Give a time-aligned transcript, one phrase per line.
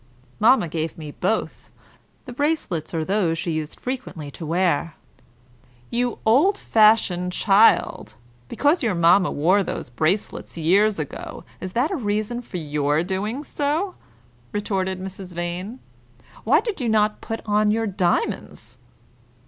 [0.39, 1.69] "Mamma gave me both.
[2.25, 4.95] The bracelets are those she used frequently to wear."
[5.91, 8.15] "You old fashioned child!
[8.49, 13.43] Because your mamma wore those bracelets, years ago, is that a reason for your doing
[13.43, 13.93] so?"
[14.51, 15.35] retorted Mrs.
[15.35, 15.77] Vane.
[16.45, 18.79] "Why did you not put on your diamonds?"